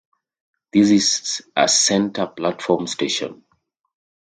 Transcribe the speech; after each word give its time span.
This 0.73 0.89
is 0.89 1.41
a 1.55 1.67
center-platform 1.67 2.87
station. 2.87 3.43